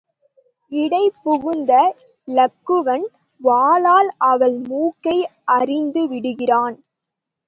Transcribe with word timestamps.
இடைபுகுந்த 0.71 1.71
இலக்குவன் 2.27 3.05
வாளால் 3.41 4.09
அவள் 4.29 4.57
மூக்கை 4.69 5.17
அரிந்து 5.51 6.07
விடுகிறான். 6.07 6.77